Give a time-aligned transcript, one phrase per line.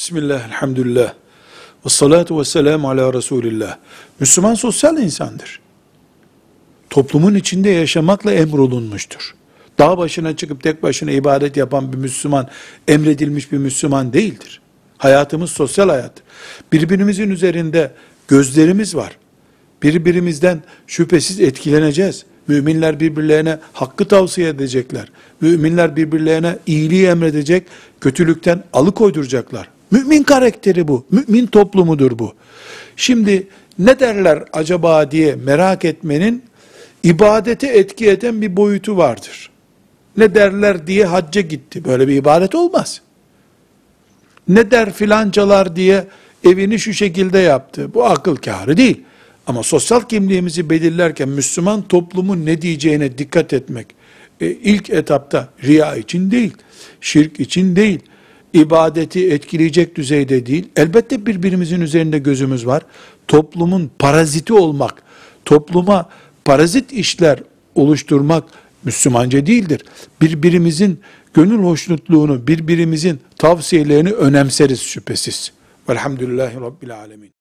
[0.00, 1.12] Bismillah, elhamdülillah.
[1.86, 3.76] Ve salatu ve selamu ala Resulillah.
[4.20, 5.60] Müslüman sosyal insandır.
[6.90, 9.34] Toplumun içinde yaşamakla emrolunmuştur.
[9.78, 12.48] Dağ başına çıkıp tek başına ibadet yapan bir Müslüman,
[12.88, 14.60] emredilmiş bir Müslüman değildir.
[14.98, 16.12] Hayatımız sosyal hayat.
[16.72, 17.92] Birbirimizin üzerinde
[18.28, 19.16] gözlerimiz var.
[19.82, 22.24] Birbirimizden şüphesiz etkileneceğiz.
[22.48, 25.12] Müminler birbirlerine hakkı tavsiye edecekler.
[25.40, 27.66] Müminler birbirlerine iyiliği emredecek,
[28.00, 29.68] kötülükten alıkoyduracaklar.
[29.90, 31.06] Mümin karakteri bu.
[31.10, 32.34] Mümin toplumudur bu.
[32.96, 33.46] Şimdi
[33.78, 36.42] ne derler acaba diye merak etmenin
[37.02, 39.50] ibadete etki eden bir boyutu vardır.
[40.16, 41.84] Ne derler diye hacca gitti.
[41.84, 43.00] Böyle bir ibadet olmaz.
[44.48, 46.06] Ne der filancalar diye
[46.44, 47.94] evini şu şekilde yaptı.
[47.94, 49.00] Bu akıl kârı değil.
[49.46, 53.86] Ama sosyal kimliğimizi belirlerken Müslüman toplumun ne diyeceğine dikkat etmek,
[54.40, 56.54] e, ilk etapta riya için değil,
[57.00, 58.00] şirk için değil,
[58.52, 62.82] ibadeti etkileyecek düzeyde değil, elbette birbirimizin üzerinde gözümüz var.
[63.28, 65.02] Toplumun paraziti olmak,
[65.44, 66.08] topluma
[66.44, 67.42] parazit işler
[67.74, 68.44] oluşturmak
[68.84, 69.84] Müslümanca değildir.
[70.20, 71.00] Birbirimizin
[71.34, 75.52] gönül hoşnutluğunu, birbirimizin tavsiyelerini önemseriz şüphesiz.
[75.88, 77.39] Velhamdülillahi Rabbil Alemin.